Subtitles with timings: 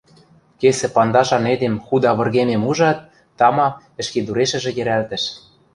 [0.59, 2.99] Кесӹ пандашан эдем худа выргемем ужат,
[3.37, 3.67] тама,
[4.01, 5.23] ӹшкедурешӹжӹ йӹрӓлтӹш.